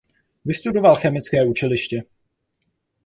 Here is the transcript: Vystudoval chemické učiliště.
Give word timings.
Vystudoval 0.45 0.95
chemické 0.95 1.45
učiliště. 1.45 2.03